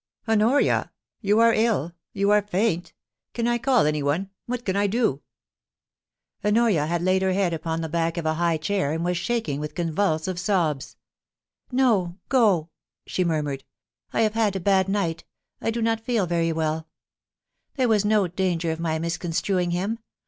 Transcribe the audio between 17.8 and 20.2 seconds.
was no danger of my miscon struing him.